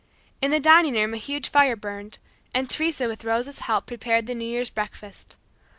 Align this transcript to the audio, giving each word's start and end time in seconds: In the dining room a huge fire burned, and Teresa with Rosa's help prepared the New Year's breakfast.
In 0.41 0.49
the 0.49 0.59
dining 0.59 0.95
room 0.95 1.13
a 1.13 1.17
huge 1.17 1.49
fire 1.49 1.75
burned, 1.75 2.17
and 2.55 2.67
Teresa 2.67 3.07
with 3.07 3.23
Rosa's 3.23 3.59
help 3.59 3.85
prepared 3.85 4.25
the 4.25 4.33
New 4.33 4.47
Year's 4.49 4.71
breakfast. 4.71 5.35